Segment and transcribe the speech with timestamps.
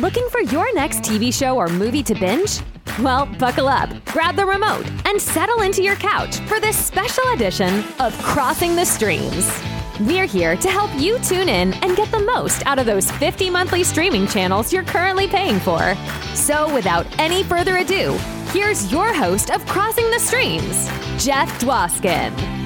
[0.00, 2.58] Looking for your next TV show or movie to binge?
[2.98, 7.84] Well, buckle up, grab the remote, and settle into your couch for this special edition
[8.00, 9.48] of Crossing the Streams.
[10.00, 13.50] We're here to help you tune in and get the most out of those 50
[13.50, 15.94] monthly streaming channels you're currently paying for.
[16.34, 18.18] So, without any further ado,
[18.50, 20.88] here's your host of Crossing the Streams,
[21.24, 22.63] Jeff Dwoskin.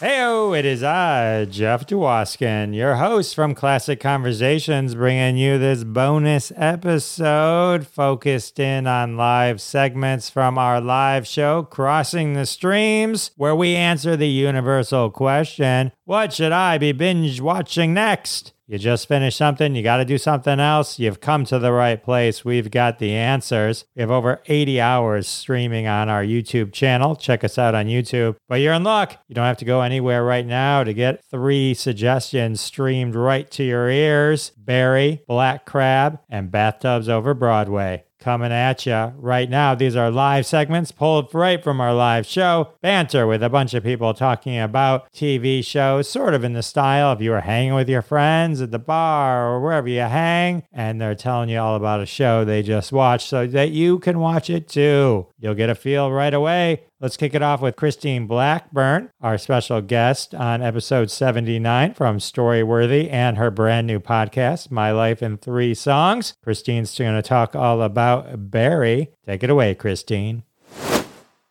[0.00, 6.50] Heyo, it is I, Jeff Dwoskin, your host from Classic Conversations, bringing you this bonus
[6.56, 13.76] episode focused in on live segments from our live show, Crossing the Streams, where we
[13.76, 18.52] answer the universal question What should I be binge watching next?
[18.66, 20.98] You just finished something, you got to do something else.
[20.98, 22.44] You've come to the right place.
[22.44, 23.84] We've got the answers.
[23.94, 27.14] We have over 80 hours streaming on our YouTube channel.
[27.14, 28.34] Check us out on YouTube.
[28.48, 29.18] But you're in luck.
[29.28, 33.62] You don't have to go anywhere right now to get three suggestions streamed right to
[33.62, 39.74] your ears Barry, Black Crab, and Bathtubs Over Broadway coming at you right now.
[39.74, 42.74] These are live segments pulled right from our live show.
[42.82, 47.10] Banter with a bunch of people talking about TV shows, sort of in the style
[47.10, 51.00] of you were hanging with your friends at the bar or wherever you hang, and
[51.00, 54.50] they're telling you all about a show they just watched so that you can watch
[54.50, 55.26] it too.
[55.38, 56.84] You'll get a feel right away.
[57.02, 63.10] Let's kick it off with Christine Blackburn, our special guest on episode 79 from Storyworthy
[63.10, 66.34] and her brand new podcast, My Life in Three Songs.
[66.44, 69.12] Christine's going to talk all about Barry.
[69.24, 70.42] Take it away, Christine.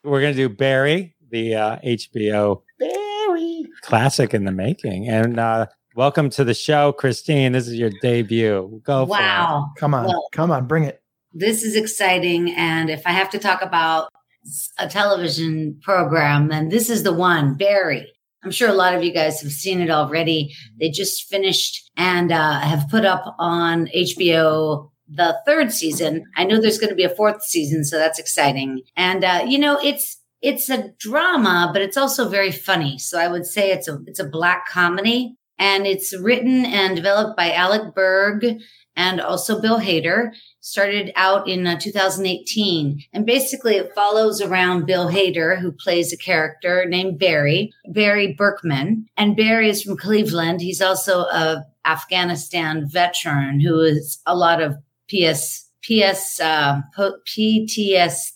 [0.03, 5.07] We're going to do Barry, the uh, HBO Barry classic in the making.
[5.09, 7.53] And uh, welcome to the show, Christine.
[7.53, 8.81] This is your debut.
[8.83, 9.19] Go for it.
[9.19, 9.71] Wow.
[9.77, 11.01] Come on, Well- come on, bring it.
[11.33, 12.51] This is exciting.
[12.51, 14.09] And if I have to talk about
[14.77, 18.11] a television program, and this is the one, Barry.
[18.43, 20.55] I'm sure a lot of you guys have seen it already.
[20.79, 26.23] They just finished and uh, have put up on HBO the third season.
[26.35, 28.81] I know there's going to be a fourth season, so that's exciting.
[28.95, 32.97] And uh, you know, it's it's a drama, but it's also very funny.
[32.97, 37.35] So I would say it's a it's a black comedy, and it's written and developed
[37.35, 38.45] by Alec Berg
[38.95, 40.31] and also Bill Hader.
[40.61, 46.17] Started out in uh, 2018, and basically it follows around Bill Hader, who plays a
[46.17, 50.59] character named Barry, Barry Berkman, and Barry is from Cleveland.
[50.61, 54.75] He's also a Afghanistan veteran who is a lot of
[55.09, 58.33] PS PS uh, PTSD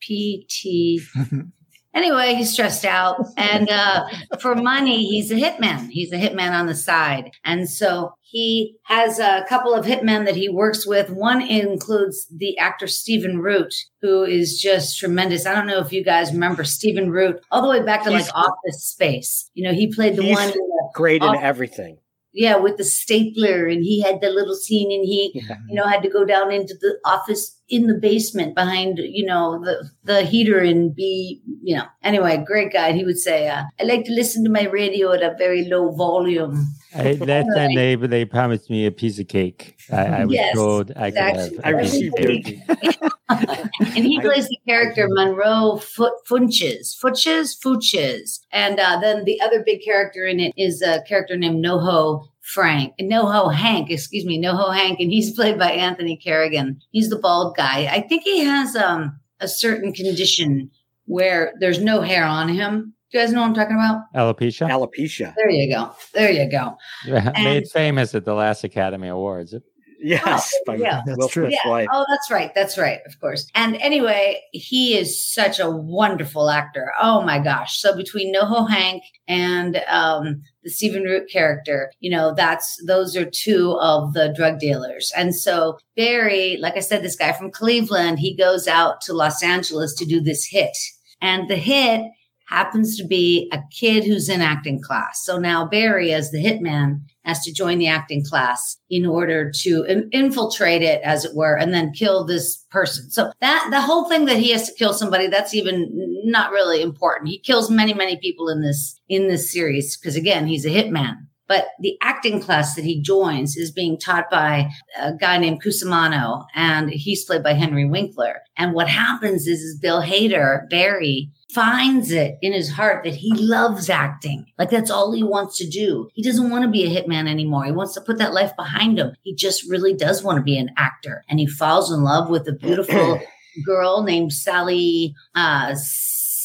[0.00, 1.00] PT.
[1.94, 3.24] Anyway, he's stressed out.
[3.36, 4.06] And uh,
[4.40, 5.90] for money, he's a hitman.
[5.90, 7.32] He's a hitman on the side.
[7.44, 11.10] And so he has a couple of hitmen that he works with.
[11.10, 15.44] One includes the actor Stephen Root, who is just tremendous.
[15.44, 18.34] I don't know if you guys remember Stephen Root, all the way back to like
[18.34, 19.50] Office Space.
[19.52, 21.98] You know, he played the He's one, the, Great in everything.
[22.32, 25.56] Yeah, with the stapler, and he had the little scene, and he Yeah.
[25.68, 29.62] you know, had to go down into the office in the basement behind, you know,
[29.64, 32.92] the, the heater and be, you know, anyway, great guy.
[32.92, 35.90] He would say, uh, I like to listen to my radio at a very low
[35.92, 36.66] volume.
[36.94, 39.76] I, that time they they promised me a piece of cake.
[39.90, 41.52] I, I was Yes, told I could have.
[41.52, 41.58] exactly.
[41.64, 42.58] a I piece of received cake.
[42.68, 42.96] it.
[43.28, 48.40] and he plays the character Monroe Foot Funches, Futches, Fuches.
[48.52, 52.94] And uh, then the other big character in it is a character named NoHo Frank,
[53.00, 56.80] NoHo Hank, excuse me, NoHo Hank, and he's played by Anthony Carrigan.
[56.90, 57.86] He's the bald guy.
[57.86, 60.70] I think he has um, a certain condition
[61.06, 62.94] where there's no hair on him.
[63.10, 64.04] Do you guys know what I'm talking about?
[64.14, 64.68] Alopecia?
[64.68, 65.34] Alopecia.
[65.36, 65.94] There you go.
[66.14, 66.76] There you go.
[67.06, 69.54] Made And- famous at the last Academy Awards.
[70.02, 71.02] Yes, by yeah.
[71.06, 71.48] Will That's true.
[71.48, 71.86] Yeah.
[71.92, 72.52] Oh, that's right.
[72.54, 73.00] That's right.
[73.06, 73.48] Of course.
[73.54, 76.92] And anyway, he is such a wonderful actor.
[77.00, 77.80] Oh my gosh.
[77.80, 83.28] So between NoHo Hank and um, the Stephen Root character, you know, that's those are
[83.28, 85.12] two of the drug dealers.
[85.16, 89.42] And so Barry, like I said, this guy from Cleveland, he goes out to Los
[89.42, 90.76] Angeles to do this hit.
[91.20, 92.10] And the hit
[92.52, 95.24] happens to be a kid who's in acting class.
[95.24, 99.84] So now Barry, as the hitman, has to join the acting class in order to
[99.84, 103.10] in- infiltrate it, as it were, and then kill this person.
[103.10, 105.88] So that the whole thing that he has to kill somebody, that's even
[106.24, 107.30] not really important.
[107.30, 111.16] He kills many, many people in this in this series because again, he's a hitman.
[111.48, 116.46] But the acting class that he joins is being taught by a guy named Cusimano,
[116.54, 118.40] and he's played by Henry Winkler.
[118.56, 123.32] And what happens is, is Bill Hader, Barry, finds it in his heart that he
[123.34, 124.46] loves acting.
[124.58, 126.08] Like that's all he wants to do.
[126.14, 127.64] He doesn't want to be a hitman anymore.
[127.64, 129.14] He wants to put that life behind him.
[129.22, 131.24] He just really does want to be an actor.
[131.28, 133.20] And he falls in love with a beautiful
[133.66, 135.74] girl named Sally uh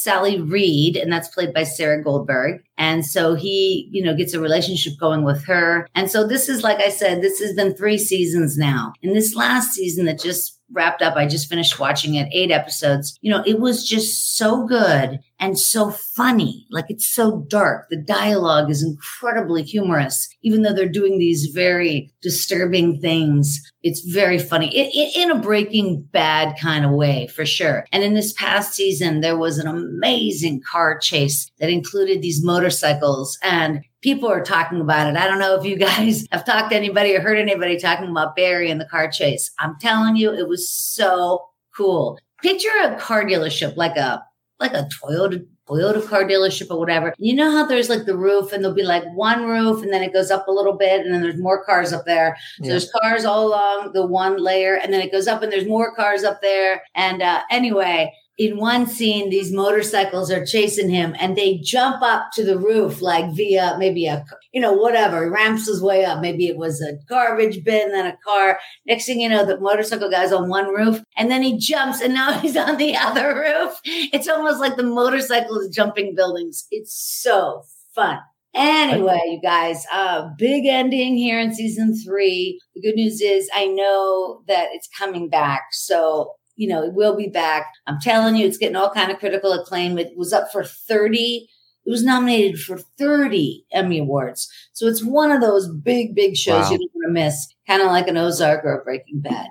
[0.07, 2.63] Sally Reed, and that's played by Sarah Goldberg.
[2.77, 5.85] And so he, you know, gets a relationship going with her.
[5.95, 8.93] And so this is, like I said, this has been three seasons now.
[9.01, 11.15] In this last season that just wrapped up.
[11.15, 13.17] I just finished watching it, eight episodes.
[13.21, 16.65] You know, it was just so good and so funny.
[16.71, 17.87] Like it's so dark.
[17.89, 23.61] The dialogue is incredibly humorous, even though they're doing these very disturbing things.
[23.83, 27.85] It's very funny it, it, in a breaking bad kind of way, for sure.
[27.91, 33.37] And in this past season, there was an amazing car chase that included these motorcycles
[33.43, 35.17] and people are talking about it.
[35.17, 38.35] I don't know if you guys have talked to anybody or heard anybody talking about
[38.35, 39.51] Barry and the car chase.
[39.59, 42.19] I'm telling you, it was so cool.
[42.41, 44.23] Picture a car dealership like a
[44.59, 47.13] like a Toyota Toyota car dealership or whatever.
[47.17, 50.01] You know how there's like the roof and there'll be like one roof and then
[50.01, 52.37] it goes up a little bit and then there's more cars up there.
[52.57, 52.69] So yeah.
[52.71, 55.93] there's cars all along the one layer and then it goes up and there's more
[55.93, 56.83] cars up there.
[56.95, 62.27] And uh, anyway, in one scene, these motorcycles are chasing him and they jump up
[62.33, 64.23] to the roof, like via maybe a,
[64.53, 66.21] you know, whatever, he ramps his way up.
[66.21, 68.59] Maybe it was a garbage bin, then a car.
[68.85, 72.13] Next thing you know, the motorcycle guy's on one roof and then he jumps and
[72.13, 73.79] now he's on the other roof.
[73.83, 76.67] It's almost like the motorcycle is jumping buildings.
[76.69, 77.63] It's so
[77.95, 78.19] fun.
[78.53, 82.59] Anyway, you guys, uh, big ending here in season three.
[82.75, 85.65] The good news is I know that it's coming back.
[85.71, 87.67] So you know, it will be back.
[87.85, 89.97] I'm telling you, it's getting all kind of critical acclaim.
[89.97, 91.47] It was up for 30.
[91.85, 94.51] It was nominated for 30 Emmy Awards.
[94.73, 96.71] So it's one of those big, big shows wow.
[96.71, 99.47] you don't want to miss, kind of like an Ozark or a Breaking Bad.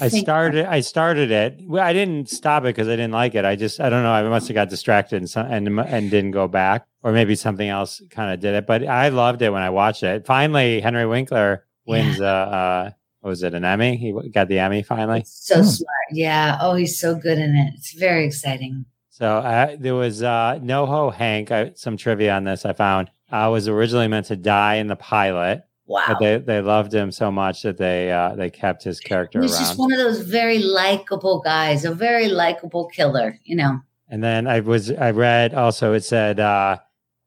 [0.00, 0.64] I started.
[0.64, 1.60] I started it.
[1.66, 3.44] Well, I didn't stop it because I didn't like it.
[3.44, 4.12] I just, I don't know.
[4.12, 8.00] I must have got distracted and and, and didn't go back, or maybe something else
[8.10, 8.66] kind of did it.
[8.66, 10.26] But I loved it when I watched it.
[10.26, 12.26] Finally, Henry Winkler wins yeah.
[12.26, 12.90] uh,
[13.24, 13.96] uh, was it an Emmy?
[13.96, 15.24] He got the Emmy finally.
[15.26, 15.62] So hmm.
[15.62, 16.58] smart, yeah.
[16.60, 17.74] Oh, he's so good in it.
[17.76, 18.84] It's very exciting.
[19.10, 21.52] So uh, there was uh, NoHo Hank.
[21.52, 23.10] I, some trivia on this I found.
[23.30, 25.64] Uh, was originally meant to die in the pilot.
[25.86, 26.04] Wow.
[26.08, 29.58] But they, they loved him so much that they uh, they kept his character He's
[29.58, 33.80] just one of those very likable guys, a very likable killer, you know.
[34.08, 36.78] And then I was I read also it said uh,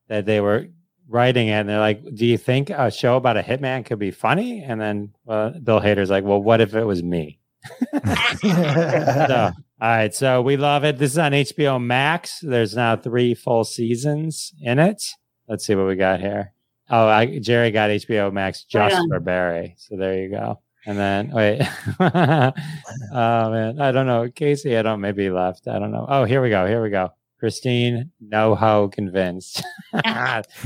[0.08, 0.68] that they were
[1.08, 4.12] writing it and they're like, Do you think a show about a hitman could be
[4.12, 4.64] funny?
[4.64, 7.40] And then well, Bill Hader's like, Well, what if it was me?
[8.42, 9.52] so,
[9.82, 10.14] all right.
[10.14, 10.98] So we love it.
[10.98, 12.40] This is on HBO Max.
[12.42, 15.04] There's now three full seasons in it.
[15.48, 16.54] Let's see what we got here.
[16.90, 19.76] Oh, I, Jerry got HBO Max just for Barry.
[19.78, 20.62] So there you go.
[20.86, 21.62] And then wait,
[22.00, 22.52] oh
[23.12, 24.30] man, I don't know.
[24.34, 25.02] Casey, I don't.
[25.02, 25.68] Maybe left.
[25.68, 26.06] I don't know.
[26.08, 26.66] Oh, here we go.
[26.66, 27.12] Here we go.
[27.40, 29.64] Christine, no how convinced.
[29.94, 30.46] All right,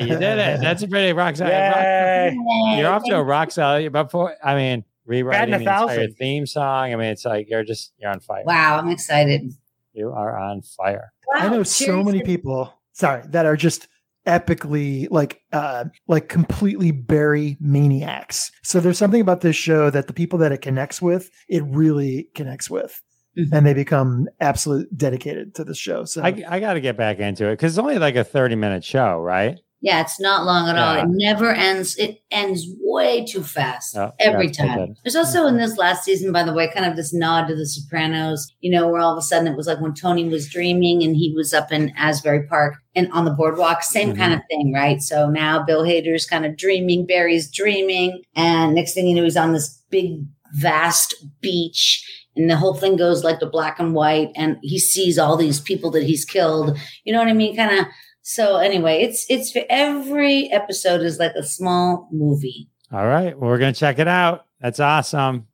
[0.00, 0.60] you did it.
[0.60, 1.52] That's a pretty rock solid.
[1.52, 3.92] Rock, you're off to a rock solid.
[3.92, 6.92] Before, I mean, rewriting the entire theme song.
[6.92, 8.44] I mean, it's like you're just you're on fire.
[8.46, 9.52] Wow, I'm excited.
[9.92, 11.12] You are on fire.
[11.28, 12.72] Wow, I know so many people.
[12.92, 13.88] Sorry, that are just
[14.26, 18.50] epically like uh like completely Barry maniacs.
[18.62, 22.30] So there's something about this show that the people that it connects with, it really
[22.34, 23.02] connects with
[23.36, 23.54] mm-hmm.
[23.54, 26.04] and they become absolute dedicated to the show.
[26.04, 28.56] So I, I got to get back into it because it's only like a 30
[28.56, 29.58] minute show, right?
[29.84, 30.88] Yeah, it's not long at yeah.
[30.88, 30.96] all.
[30.96, 31.94] It never ends.
[31.98, 34.94] It ends way too fast oh, every time.
[35.04, 37.66] There's also in this last season, by the way, kind of this nod to The
[37.66, 38.50] Sopranos.
[38.60, 41.14] You know, where all of a sudden it was like when Tony was dreaming and
[41.14, 44.18] he was up in Asbury Park and on the boardwalk, same mm-hmm.
[44.18, 45.02] kind of thing, right?
[45.02, 49.36] So now Bill Hader's kind of dreaming, Barry's dreaming, and next thing you know, he's
[49.36, 50.24] on this big,
[50.54, 55.18] vast beach and the whole thing goes like the black and white and he sees
[55.18, 56.78] all these people that he's killed.
[57.04, 57.56] You know what i mean?
[57.56, 57.86] Kind of
[58.22, 62.68] so anyway it's it's every episode is like a small movie.
[62.92, 64.46] All right well, we're gonna check it out.
[64.60, 65.46] That's awesome.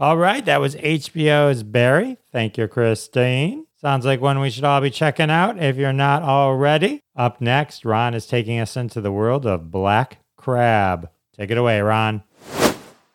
[0.00, 2.18] All right that was hbo's barry.
[2.32, 3.66] Thank you christine.
[3.80, 7.04] Sounds like one we should all be checking out if you're not already.
[7.14, 11.10] Up next, Ron is taking us into the world of Black Crab.
[11.36, 12.24] Take it away, Ron.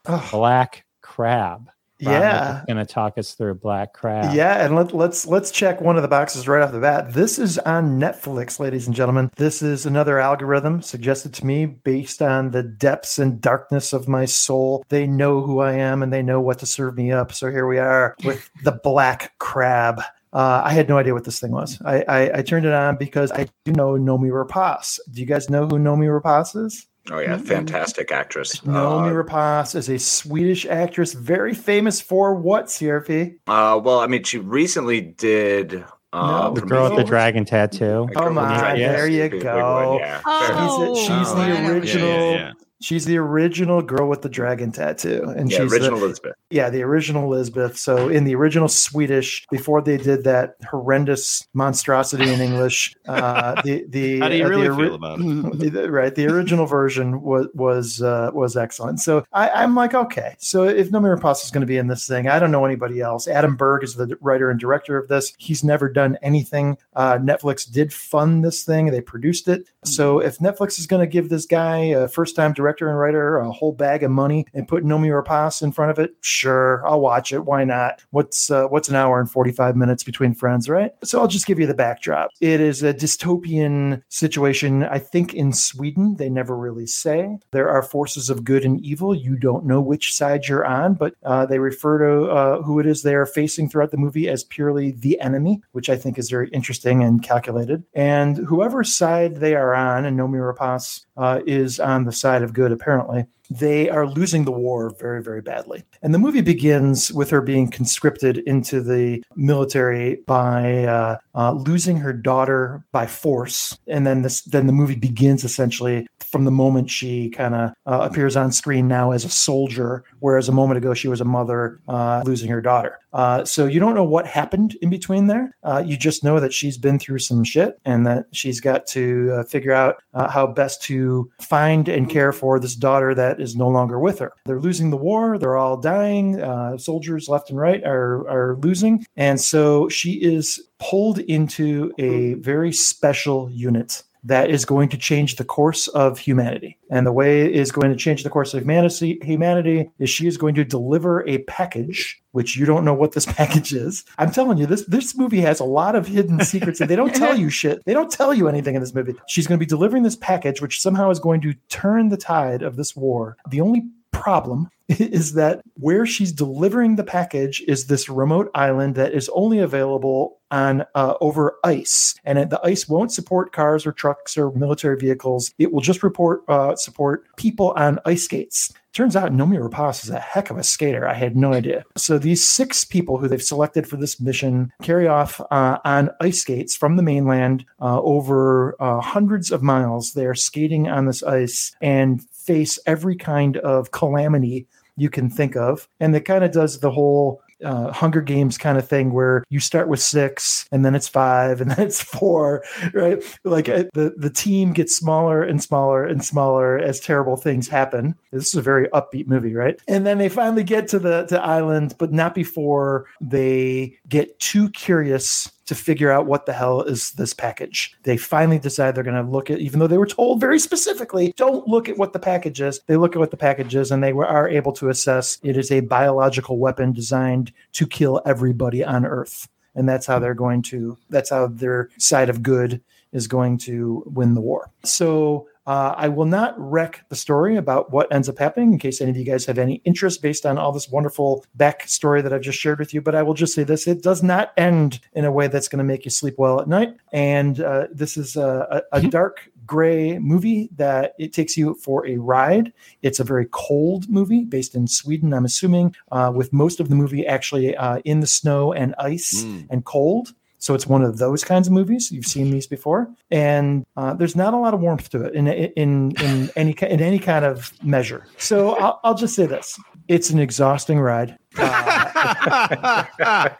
[0.05, 0.27] Oh.
[0.31, 1.69] Black Crab.
[1.99, 4.33] yeah, going to talk us through Black Crab.
[4.35, 7.13] Yeah, and let, let's let's check one of the boxes right off the bat.
[7.13, 9.31] This is on Netflix, ladies and gentlemen.
[9.37, 14.25] This is another algorithm suggested to me based on the depths and darkness of my
[14.25, 14.83] soul.
[14.89, 17.31] They know who I am and they know what to serve me up.
[17.31, 20.01] So here we are with the Black Crab.
[20.33, 21.79] Uh, I had no idea what this thing was.
[21.85, 24.99] I, I, I, turned it on because I do know Noomi Rapace.
[25.11, 26.87] Do you guys know who Noomi Rapace is?
[27.11, 28.61] Oh yeah, fantastic actress.
[28.61, 33.35] Noomi uh, Rapace is a Swedish actress, very famous for what, CRP?
[33.45, 35.83] Uh, well, I mean, she recently did
[36.13, 38.07] uh, no, the girl with the dragon tattoo.
[38.15, 38.77] Oh my!
[38.77, 39.97] There you go.
[39.99, 40.21] Yeah.
[40.25, 42.07] Oh, she's, she's oh, the original.
[42.07, 42.51] Yeah, yeah,
[42.83, 46.33] She's the original girl with the dragon tattoo, and Yeah, she's original the, Elizabeth.
[46.49, 47.77] yeah the original Elizabeth.
[47.77, 53.85] So in the original Swedish, before they did that horrendous monstrosity in English, uh, the
[53.87, 55.89] the How do you uh, really the, ori- feel about it?
[55.89, 58.99] right the original version was was uh, was excellent.
[58.99, 60.35] So I, i'm like okay.
[60.39, 62.99] So if Noomi Rapace is going to be in this thing i don't know anybody
[62.99, 63.29] else.
[63.29, 65.31] Adam berg is the writer and director of this.
[65.37, 66.77] He's never done anything.
[66.97, 68.87] Uh, netflix did fund this thing.
[68.87, 69.69] They produced it.
[69.85, 73.37] So if netflix is going to give this guy a first time director and writer
[73.37, 76.15] a whole bag of money and put Noomi Rapace in front of it?
[76.21, 77.45] Sure i'll watch it.
[77.45, 78.03] Why not?
[78.11, 80.91] What's uh, what's an hour and 45 minutes between friends right?
[81.03, 82.31] So i'll just give you the backdrop.
[82.41, 86.15] It is a dystopian situation i think in sweden.
[86.15, 87.37] They never really say.
[87.51, 89.15] There are forces of good and evil.
[89.15, 92.85] You don't know which side you're on but uh, they refer to uh, who it
[92.85, 96.29] is they are facing throughout the movie as purely the enemy which i think is
[96.29, 97.83] very interesting and calculated.
[97.93, 102.52] And whoever side they are on and Noomi Rapace uh, is on the side of
[102.53, 105.83] good apparently they are losing the war very, very badly.
[106.01, 111.97] And the movie begins with her being conscripted into the military by uh, uh, losing
[111.97, 113.77] her daughter by force.
[113.87, 117.99] And then this, then the movie begins essentially from the moment she kind of uh,
[118.09, 121.79] appears on screen now as a soldier, whereas a moment ago she was a mother
[121.87, 122.99] uh, losing her daughter.
[123.13, 125.55] Uh, so you don't know what happened in between there.
[125.61, 129.31] Uh, you just know that she's been through some shit and that she's got to
[129.31, 133.55] uh, figure out uh, how best to find and care for this daughter that is
[133.55, 134.33] no longer with her.
[134.47, 135.37] They're losing the war.
[135.37, 136.39] They're all dying.
[136.79, 139.05] Soldiers left and right are, are losing.
[139.15, 145.35] And so she is pulled into a very special unit that is going to change
[145.35, 146.77] the course of humanity.
[146.89, 150.27] And the way it is going to change the course of humanity, humanity is she
[150.27, 154.05] is going to deliver a package, which you don't know what this package is.
[154.17, 157.15] I'm telling you, this this movie has a lot of hidden secrets, and they don't
[157.15, 157.83] tell you shit.
[157.85, 159.15] They don't tell you anything in this movie.
[159.27, 162.61] She's going to be delivering this package, which somehow is going to turn the tide
[162.61, 163.37] of this war.
[163.49, 163.83] The only
[164.23, 169.59] problem is that where she's delivering the package is this remote island that is only
[169.59, 174.51] available on uh, over ice, and it- the ice won't support cars or trucks or
[174.51, 175.51] military vehicles.
[175.57, 178.71] It will just report uh, support people on ice skates.
[178.93, 181.07] Turns out Nomi Rapace is a heck of a skater.
[181.07, 181.83] I had no idea.
[181.97, 186.41] So these six people who they've selected for this mission carry off uh, on ice
[186.41, 190.13] skates from the mainland uh, over uh, hundreds of miles.
[190.13, 195.87] They're skating on this ice and face every kind of calamity you can think of.
[195.99, 199.59] And it kind of does the whole uh, Hunger Games kind of thing where you
[199.59, 203.23] start with six and then it's five and then it's four, right?
[203.43, 208.15] Like uh, the, the team gets smaller and smaller and smaller as terrible things happen.
[208.31, 209.79] This is a very upbeat movie, right?
[209.87, 214.69] And then they finally get to the to island, but not before they get too
[214.69, 217.95] curious to figure out what the hell is this package.
[218.03, 221.33] They finally decide they're going to look at, even though they were told very specifically,
[221.35, 222.79] don't look at what the package is.
[222.87, 225.57] They look at what the package is and they were, are able to assess it
[225.57, 229.47] is a biological weapon designed to kill everybody on Earth.
[229.75, 234.03] And that's how they're going to, that's how their side of good is going to
[234.05, 234.71] win the war.
[234.83, 238.99] So uh, I will not wreck the story about what ends up happening in case
[239.01, 242.41] any of you guys have any interest based on all this wonderful backstory that I've
[242.41, 243.01] just shared with you.
[243.01, 245.77] But I will just say this it does not end in a way that's going
[245.79, 246.95] to make you sleep well at night.
[247.11, 252.05] And uh, this is a, a, a dark gray movie that it takes you for
[252.05, 252.73] a ride.
[253.01, 256.95] It's a very cold movie based in Sweden, I'm assuming, uh, with most of the
[256.95, 259.67] movie actually uh, in the snow and ice Mm.
[259.69, 260.33] and cold.
[260.63, 262.09] So it's one of those kinds of movies.
[262.09, 265.45] You've seen these before, and uh, there's not a lot of warmth to it in
[265.45, 268.25] in in any in any kind of measure.
[268.37, 269.77] So I'll, I'll just say this:
[270.07, 271.37] it's an exhausting ride.
[271.57, 273.03] Uh,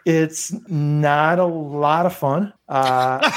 [0.06, 2.54] it's not a lot of fun.
[2.70, 3.30] Uh,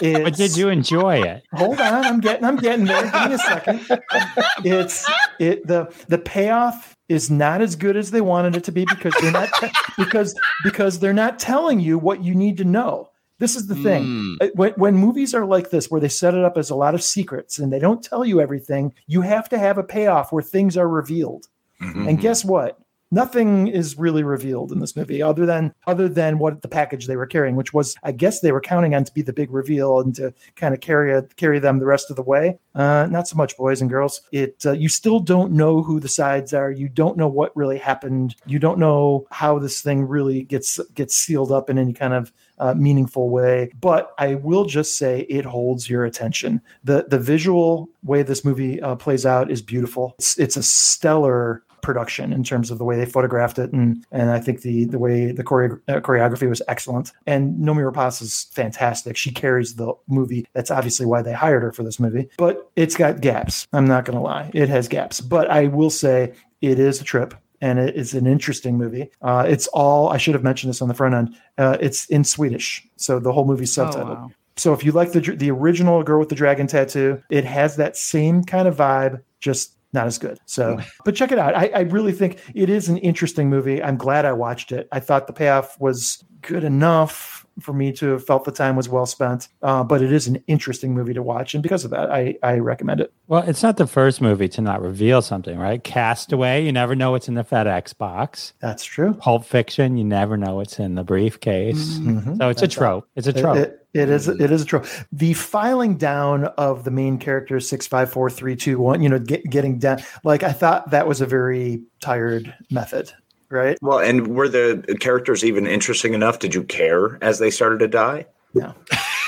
[0.00, 1.44] But did you enjoy it?
[1.54, 3.80] hold on i'm getting i'm getting there give me a second
[4.64, 8.84] it's it the the payoff is not as good as they wanted it to be
[8.88, 13.08] because they're not te- because because they're not telling you what you need to know
[13.38, 14.54] this is the thing Mm.
[14.54, 17.02] When, when movies are like this where they set it up as a lot of
[17.02, 20.76] secrets and they don't tell you everything you have to have a payoff where things
[20.76, 21.46] are revealed
[21.80, 22.08] Mhm.
[22.08, 22.78] and guess what?
[23.12, 27.16] Nothing is really revealed in this movie other than other than what the package they
[27.16, 30.00] were carrying, which was I guess they were counting on to be the big reveal
[30.00, 32.58] and to kind of carry a, carry them the rest of the way.
[32.74, 34.22] Uh, not so much, boys and girls.
[34.32, 36.70] It uh, you still don't know who the sides are.
[36.70, 38.34] You don't know what really happened.
[38.46, 42.32] You don't know how this thing really gets gets sealed up in any kind of
[42.58, 43.70] uh, meaningful way.
[43.78, 46.62] But I will just say it holds your attention.
[46.82, 50.14] the The visual way this movie uh, plays out is beautiful.
[50.18, 54.30] It's, it's a stellar production in terms of the way they photographed it, and and
[54.30, 57.12] I think the the way the uh, choreography was excellent.
[57.26, 59.16] And Noomi Rapace is fantastic.
[59.16, 60.46] She carries the movie.
[60.54, 62.28] That's obviously why they hired her for this movie.
[62.38, 63.66] But it's got gaps.
[63.72, 64.50] I'm not going to lie.
[64.54, 65.20] It has gaps.
[65.20, 69.10] But I will say it is a trip and it is an interesting movie.
[69.20, 71.36] Uh, it's all I should have mentioned this on the front end.
[71.58, 74.08] Uh, it's in Swedish, so the whole movie's Oh, subtitled.
[74.16, 74.30] wow.
[74.56, 77.96] So if you like the the original Girl with the Dragon Tattoo, it has that
[77.96, 80.38] same kind of vibe, just not as good.
[80.46, 81.54] So, but check it out.
[81.54, 83.82] I, I really think it is an interesting movie.
[83.82, 84.88] I'm glad I watched it.
[84.92, 88.88] I thought the payoff was good enough for me to have felt the time was
[88.88, 89.48] well spent.
[89.62, 92.58] Uh, but it is an interesting movie to watch, and because of that, I I
[92.58, 93.12] recommend it.
[93.28, 95.82] Well, it's not the first movie to not reveal something, right?
[95.82, 98.52] Castaway, you never know what's in the FedEx box.
[98.60, 99.14] That's true.
[99.14, 101.98] Pulp Fiction, you never know what's in the briefcase.
[101.98, 102.38] Mhm.
[102.38, 103.06] So it's a trope.
[103.16, 103.56] It's a It- trope.
[103.58, 104.26] it- it is.
[104.26, 104.86] It is a trope.
[105.12, 109.02] The filing down of the main character six five four three two one.
[109.02, 109.98] You know, get, getting down.
[110.24, 113.12] Like I thought that was a very tired method,
[113.52, 113.78] right?
[113.82, 116.38] Well, and were the characters even interesting enough?
[116.40, 118.26] Did you care as they started to die?
[118.54, 118.74] No.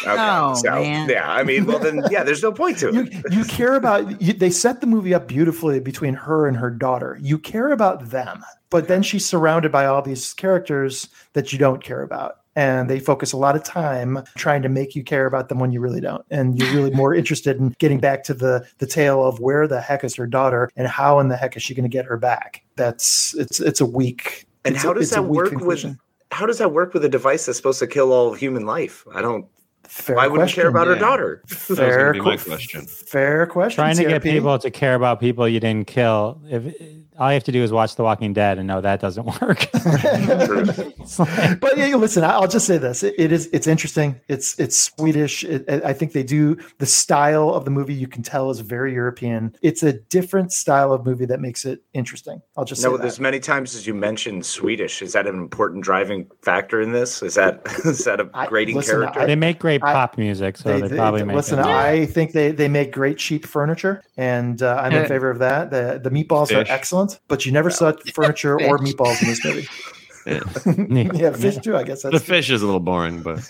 [0.02, 1.08] Okay, Oh, so, man.
[1.08, 3.32] yeah, I mean, well, then, yeah, there's no point to You it.
[3.32, 4.20] you care about.
[4.20, 7.16] You, they set the movie up beautifully between her and her daughter.
[7.22, 11.82] You care about them, but then she's surrounded by all these characters that you don't
[11.82, 12.40] care about.
[12.56, 15.72] And they focus a lot of time trying to make you care about them when
[15.72, 16.24] you really don't.
[16.30, 19.80] And you're really more interested in getting back to the the tale of where the
[19.80, 22.16] heck is her daughter and how in the heck is she going to get her
[22.16, 22.64] back.
[22.76, 24.46] That's it's it's a weak.
[24.64, 25.90] And how does a that work conclusion.
[25.90, 25.98] with?
[26.30, 29.04] How does that work with a device that's supposed to kill all human life?
[29.14, 29.46] I don't.
[29.84, 30.76] Fair why wouldn't care question.
[30.76, 31.42] about her daughter?
[31.46, 32.86] Fair be my question.
[32.86, 33.76] Fair question.
[33.76, 36.40] Trying to get people to care about people you didn't kill.
[36.48, 36.74] If
[37.18, 39.68] all you have to do is watch The Walking Dead and know that doesn't work.
[39.74, 44.20] Like- but yeah, listen, I- I'll just say this: it, it is it's interesting.
[44.28, 45.44] It's it's Swedish.
[45.44, 47.94] It, I think they do the style of the movie.
[47.94, 49.54] You can tell is very European.
[49.62, 52.40] It's a different style of movie that makes it interesting.
[52.56, 55.84] I'll just No, say as many times as you mentioned Swedish, is that an important
[55.84, 57.22] driving factor in this?
[57.22, 59.26] Is that is that a I- grading listen, character?
[59.26, 61.58] they make great I- pop music, so they, probably make listen.
[61.58, 61.66] it.
[61.66, 65.08] I think they they make great cheap furniture, and uh, I'm in Yeah.
[65.08, 65.70] favor of that.
[65.70, 66.68] The the meatballs Fish.
[66.68, 69.68] are excellent, but you never saw furniture or meatballs in this movie.
[70.26, 71.76] yeah, fish too.
[71.76, 73.46] I guess The that's fish is a little boring, but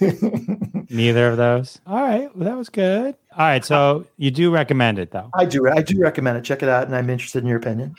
[0.90, 1.80] Neither of those.
[1.86, 3.14] All right, well, that was good.
[3.36, 5.30] All right, so you do recommend it though.
[5.34, 5.68] I do.
[5.68, 6.44] I do recommend it.
[6.44, 7.94] Check it out, and I'm interested in your opinion.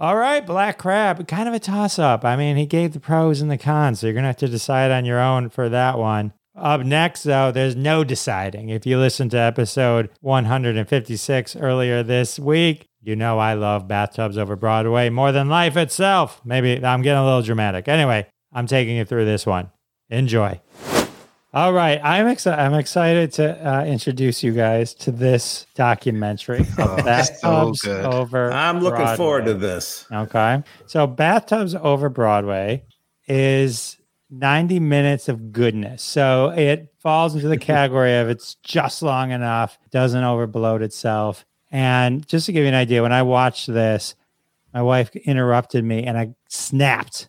[0.00, 2.24] All right, Black Crab, kind of a toss up.
[2.24, 4.48] I mean, he gave the pros and the cons, so you're going to have to
[4.48, 6.32] decide on your own for that one.
[6.60, 8.68] Up next, though, there's no deciding.
[8.68, 14.56] If you listened to episode 156 earlier this week, you know I love bathtubs over
[14.56, 16.42] Broadway more than life itself.
[16.44, 17.88] Maybe I'm getting a little dramatic.
[17.88, 19.70] Anyway, I'm taking you through this one.
[20.10, 20.60] Enjoy.
[21.54, 22.62] All right, I'm excited.
[22.62, 26.60] I'm excited to uh, introduce you guys to this documentary.
[26.76, 28.04] Bathtubs good.
[28.04, 28.52] over.
[28.52, 30.06] I'm looking forward to this.
[30.12, 30.62] Okay.
[30.86, 32.84] So Bathtubs Over Broadway
[33.26, 33.96] is
[34.30, 36.02] 90 minutes of goodness.
[36.02, 41.44] So it falls into the category of it's just long enough, doesn't overbloat itself.
[41.70, 44.14] And just to give you an idea, when I watched this,
[44.72, 47.28] my wife interrupted me and I snapped.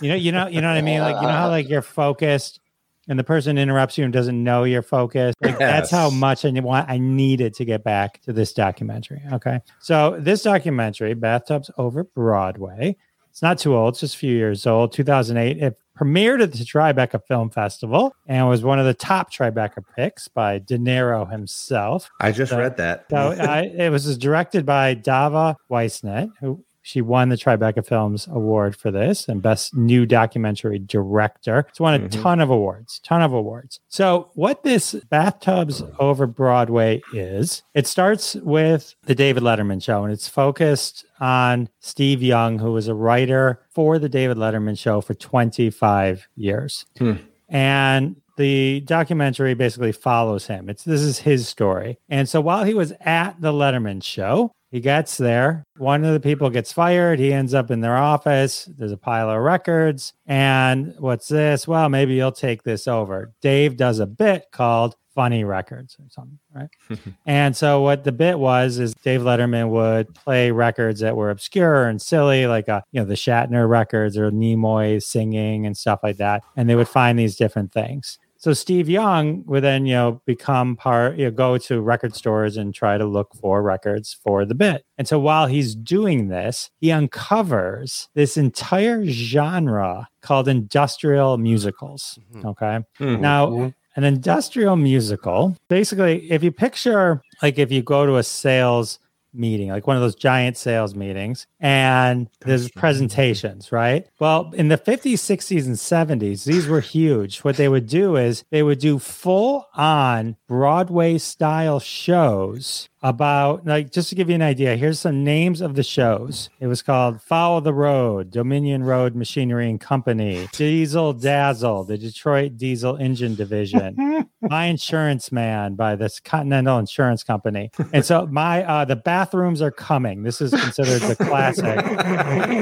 [0.00, 1.00] You know, you know, you know what I mean?
[1.00, 2.60] Like, you know how like you're focused
[3.08, 5.36] and the person interrupts you and doesn't know you're focused.
[5.42, 9.22] Like that's how much I want I needed to get back to this documentary.
[9.32, 9.60] Okay.
[9.80, 12.96] So this documentary, Bathtubs Over Broadway,
[13.30, 15.62] it's not too old, it's just a few years old, 2008.
[15.62, 20.28] It premiered at the Tribeca Film Festival and was one of the top Tribeca picks
[20.28, 22.10] by De Niro himself.
[22.20, 23.06] I just So- read that.
[23.10, 28.76] So I, it was directed by Dava Whisenant, who she won the Tribeca Films Award
[28.76, 31.66] for this and Best New Documentary Director.
[31.68, 32.22] It's won a Mhm.
[32.22, 33.80] ton of awards, ton of awards.
[33.88, 40.12] So what this Bathtubs Over Broadway is, it starts with the David Letterman show and
[40.12, 45.14] it's focused on Steve Young, who was a writer for the David Letterman show for
[45.14, 46.86] 25 years.
[46.98, 47.14] Hmm.
[47.48, 50.68] And the documentary basically follows him.
[50.68, 51.98] It's this is his story.
[52.08, 55.64] And so while he was at the Letterman show, he gets there.
[55.78, 57.18] One of the people gets fired.
[57.18, 58.68] He ends up in their office.
[58.76, 60.12] There's a pile of records.
[60.26, 61.66] And what's this?
[61.66, 63.32] Well, maybe you'll take this over.
[63.40, 66.68] Dave does a bit called Funny Records or something, right?
[67.26, 71.88] and so what the bit was is Dave Letterman would play records that were obscure
[71.88, 76.18] and silly, like uh, you know the Shatner records or Nimoy singing and stuff like
[76.18, 76.42] that.
[76.54, 78.18] And they would find these different things.
[78.38, 82.56] So Steve Young would then, you know, become part, you know, go to record stores
[82.56, 84.84] and try to look for records for the bit.
[84.98, 92.18] And so while he's doing this, he uncovers this entire genre called industrial musicals.
[92.44, 92.80] Okay.
[93.00, 93.20] Mhm.
[93.20, 98.98] Now, an industrial musical, basically, if you picture like if you go to a sales
[99.36, 104.06] meeting, like one of those giant sales meetings, and there's presentations, right?
[104.18, 107.40] Well, in the 50s, 60s, and 70s, these were huge.
[107.40, 113.92] What they would do is they would do full on Broadway style shows about like
[113.92, 117.22] just to give you an idea here's some names of the shows it was called
[117.22, 124.26] follow the road dominion road machinery and company diesel dazzle the detroit diesel engine division
[124.40, 129.70] my insurance man by this continental insurance company and so my uh the bathrooms are
[129.70, 131.76] coming this is considered the classic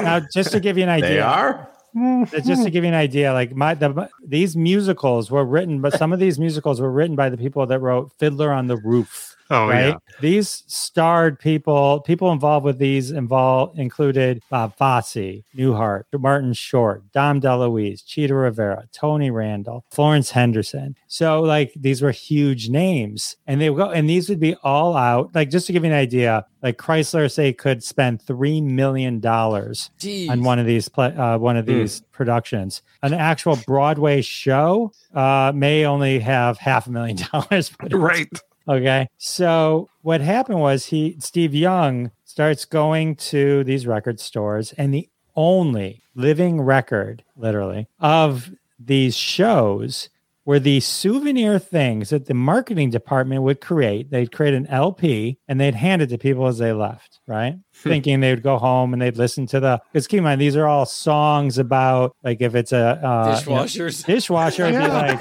[0.05, 1.71] now just to give you an idea They are.
[2.45, 6.13] just to give you an idea, like my the these musicals were written, but some
[6.13, 9.34] of these musicals were written by the people that wrote Fiddler on the Roof.
[9.55, 9.87] Oh right?
[9.89, 9.95] yeah.
[10.21, 17.41] These starred people, people involved with these involved included Bob Fosse, Newhart, Martin Short, Dom
[17.41, 20.97] DeLuise, Chita Rivera, Tony Randall, Florence Henderson.
[21.07, 24.97] So like these were huge names, and they would go, and these would be all
[24.97, 25.35] out.
[25.35, 29.91] Like just to give you an idea, like Chrysler say could spend three million dollars
[30.31, 32.83] on one of these pla uh, one of these productions.
[33.03, 37.71] An actual Broadway show uh, may only have half a million dollars.
[37.71, 38.29] put into Right.
[38.69, 39.09] Okay.
[39.19, 45.09] So what happened was he Steve Young starts going to these record stores and the
[45.37, 50.09] only living record literally of these shows
[50.47, 54.11] were these souvenir things that the marketing department would create.
[54.11, 57.57] They'd create an LP and they'd hand it to people as they left, right?
[57.73, 60.55] Thinking they would go home and they'd listen to the because keep in mind these
[60.57, 65.21] are all songs about like if it's a uh, you know, dishwasher, it'd be like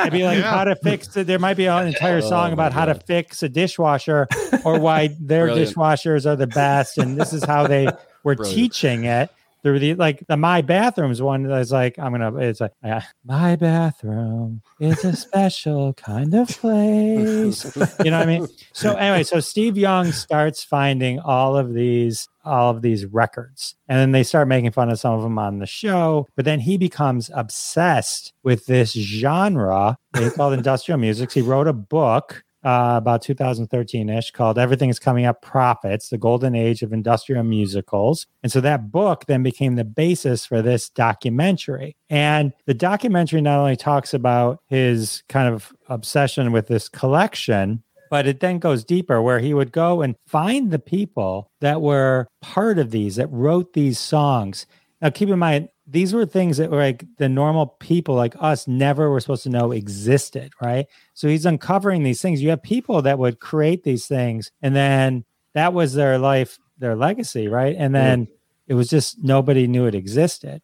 [0.00, 0.50] It'd be like Yeah.
[0.50, 1.26] how to fix it.
[1.26, 4.26] There might be an entire song Oh, about my how to fix a dishwasher
[4.64, 5.74] or why their Brilliant.
[5.76, 6.98] dishwashers are the best.
[6.98, 7.88] And this is how they
[8.24, 8.56] were Brilliant.
[8.56, 9.30] teaching it
[9.62, 13.56] through the like the my bathrooms one that's like I'm gonna it's like uh, my
[13.56, 17.64] bathroom is a special kind of place.
[18.04, 18.48] you know what I mean?
[18.72, 23.98] So anyway, so Steve Young starts finding all of these all of these records and
[23.98, 26.76] then they start making fun of some of them on the show but then he
[26.76, 33.22] becomes obsessed with this genre they called industrial music he wrote a book uh, about
[33.22, 38.26] 2013-ish called everything is coming up profits the golden age of industrial musicals.
[38.42, 41.96] And so that book then became the basis for this documentary.
[42.10, 48.26] And the documentary not only talks about his kind of obsession with this collection but
[48.26, 52.78] it then goes deeper where he would go and find the people that were part
[52.78, 54.66] of these that wrote these songs.
[55.00, 58.66] Now keep in mind these were things that were like the normal people like us
[58.66, 60.86] never were supposed to know existed right?
[61.14, 62.42] So he's uncovering these things.
[62.42, 65.24] You have people that would create these things and then
[65.54, 67.76] that was their life their legacy right?
[67.78, 68.30] And then mm.
[68.66, 70.62] it was just nobody knew it existed.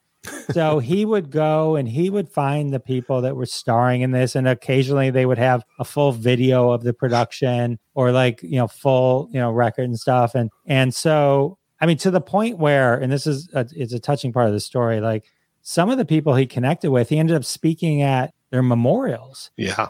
[0.51, 4.35] So he would go and he would find the people that were starring in this
[4.35, 8.67] and occasionally they would have a full video of the production or like you know
[8.67, 10.35] full you know record and stuff.
[10.35, 13.99] And and so i mean to the point where and this is a, it's a
[14.01, 15.25] touching part of the story like
[15.63, 19.89] some of the people he connected with he ended up speaking at their memorials Yeah.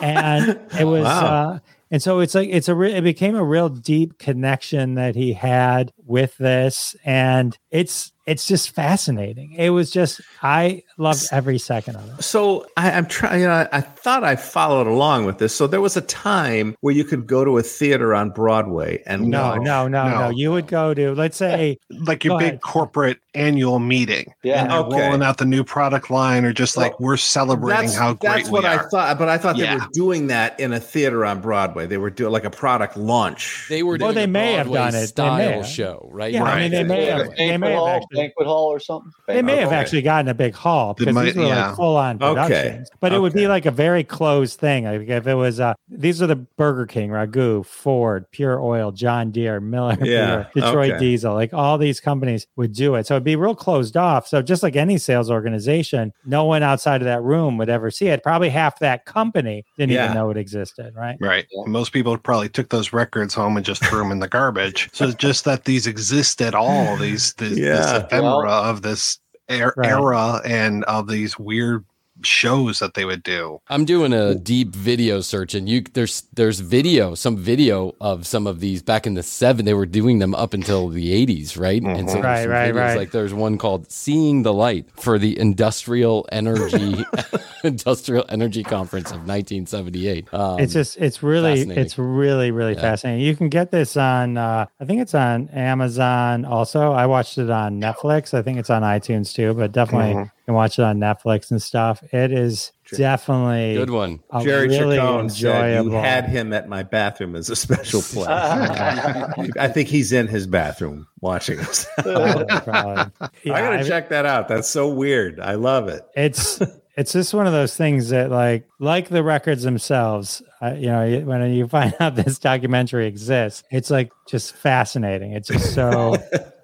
[0.00, 1.26] and it was Wow.
[1.54, 1.58] uh
[1.90, 5.32] and so it's like it's a re- it became a real deep connection that he
[5.32, 11.96] had with this and it's it's just fascinating it was just i loved every second
[11.96, 13.40] of it So I, I'm trying.
[13.42, 15.54] You know, I, I thought I followed along with this.
[15.54, 19.28] So there was a time where you could go to a theater on Broadway and
[19.28, 20.28] no no no no No.
[20.30, 22.62] you would go to let's say Like your big ahead.
[22.62, 24.32] corporate annual meeting.
[24.42, 24.62] Yeah.
[24.62, 25.00] And they're Okay.
[25.02, 28.48] rolling out the new product line or just like we're celebrating That's, how great that's
[28.48, 31.40] we what I thought, but I thought they were doing that in a theater on
[31.42, 31.86] Broadway.
[31.86, 33.66] They were doing like a product launch.
[33.68, 34.92] They were Well, doing they a may have done it.
[34.92, 35.66] They may style have.
[35.66, 36.32] show, right?
[36.32, 39.12] yeah i mean they may Yeah, have they may have actually banquet hall or something.
[39.26, 41.68] They may have actually gotten a big hall because might- these were yeah.
[41.68, 42.88] like full on productions.
[42.88, 42.96] Okay.
[43.00, 44.84] But it would be like a very closed thing.
[44.84, 49.30] Like if it was uh these are the Burger King, Ragu, Ford, Pure Oil, John
[49.30, 50.98] Deere, Miller, Yeah, Beer, Detroit okay.
[51.00, 53.06] Diesel, like all these companies would do it.
[53.06, 54.26] So it'd be real closed off.
[54.26, 58.08] So just like any sales organization, no one outside of that room would ever see
[58.08, 58.22] it.
[58.22, 60.04] Probably half that company didn't Yeah.
[60.06, 61.16] even know it existed, right?
[61.20, 61.46] Right.
[61.66, 64.90] Most people probably took those records home and just threw them in the garbage.
[64.92, 68.05] So just that these exist at all, these this, this Yeah.
[68.06, 69.18] Ephemera of this
[69.50, 69.90] er- Right.
[69.90, 71.84] era and of these weird
[72.22, 73.60] shows that they would do.
[73.68, 78.46] I'm doing a deep video search, and you there's there's video, some video of some
[78.46, 79.64] of these back in the seven.
[79.64, 81.82] They were doing them up until the 80s, right?
[81.82, 82.96] And so there's Right, some right, videos, right.
[82.96, 87.04] Like there's one called "Seeing the Light" for the Industrial Energy
[87.64, 90.32] Industrial Energy Conference of 1978.
[90.32, 92.80] Um, it's just it's really it's really really Yeah.
[92.80, 97.38] fascinating you can get this on uh i think it's on amazon also i watched
[97.38, 100.98] it on netflix i think it's on itunes too but definitely can watch it on
[100.98, 102.02] Netflix and stuff.
[102.14, 104.20] It is definitely Good one.
[104.30, 108.26] a Jerry really Chacon said you had him at my bathroom as a special play.
[108.28, 111.86] I think he's in his bathroom watching us.
[111.98, 113.28] Probably, probably.
[113.42, 114.48] Yeah, I gotta I- check that out.
[114.48, 115.40] That's so weird.
[115.40, 116.02] I love it.
[116.16, 116.62] it's
[116.96, 121.20] it's just one of those things that like like the records themselves uh, you know
[121.26, 126.16] when you find out this documentary exists it's like just fascinating it's just so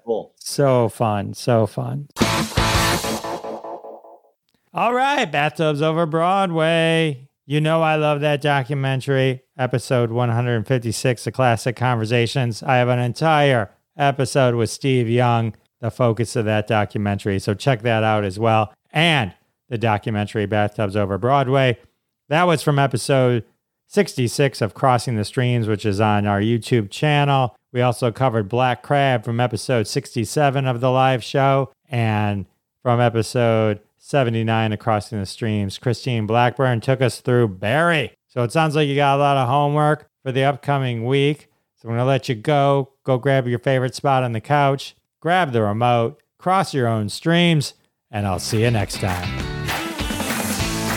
[0.05, 0.33] Cool.
[0.39, 2.07] so fun so fun
[4.73, 11.75] all right bathtubs over broadway you know i love that documentary episode 156 of classic
[11.75, 17.53] conversations i have an entire episode with steve young the focus of that documentary so
[17.53, 19.33] check that out as well and
[19.73, 21.79] the documentary Bathtubs Over Broadway.
[22.29, 23.43] That was from episode
[23.87, 27.55] 66 of Crossing the Streams, which is on our YouTube channel.
[27.71, 31.71] We also covered Black Crab from episode 67 of the live show.
[31.89, 32.45] And
[32.83, 33.79] from episode
[34.13, 38.13] 79 of Crossing the Streams, Christine Blackburn took us through Barry.
[38.27, 41.49] So it sounds like you got a lot of homework for the upcoming week.
[41.77, 42.93] So I'm going to let you go.
[43.03, 47.73] Go grab your favorite spot on the couch, grab the remote, cross your own streams,
[48.11, 49.27] and I'll see you next time.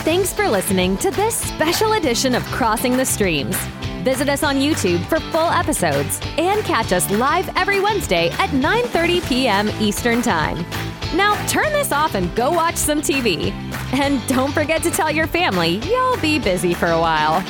[0.03, 3.57] Thanks for listening to this special edition of Crossing the Streams.
[4.03, 9.27] Visit us on YouTube for full episodes and catch us live every Wednesday at 9:30
[9.27, 9.69] p.m.
[9.81, 10.63] Eastern Time.
[11.15, 13.51] Now turn this off and go watch some TV.
[13.93, 17.41] And don't forget to tell your family you'll be busy for a while.